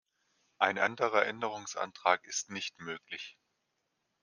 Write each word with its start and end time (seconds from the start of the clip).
Ein 0.57 0.79
anderer 0.79 1.27
Änderungsantrag 1.27 2.25
ist 2.25 2.49
nicht 2.49 2.79
möglich. 2.79 3.37